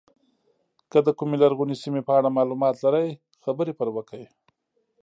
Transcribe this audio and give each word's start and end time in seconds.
که 0.91 0.99
د 1.07 1.09
کومې 1.19 1.35
لرغونې 1.43 1.75
سیمې 1.83 2.01
په 2.07 2.13
اړه 2.17 2.35
معلومات 2.37 2.75
لرئ 2.85 3.07
خبرې 3.43 3.73
پرې 3.79 3.91
وکړئ. 3.93 4.25